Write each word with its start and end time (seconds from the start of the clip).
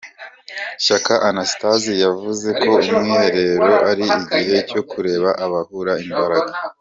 Shyaka 0.83 1.13
Anastase 1.29 1.91
yavuze 2.03 2.47
ko 2.63 2.69
umwiherero 2.89 3.69
ari 3.89 4.05
igihe 4.17 4.55
cyo 4.69 4.81
kureba 4.91 5.29
ahabura 5.43 5.93
imbaraga. 6.05 6.53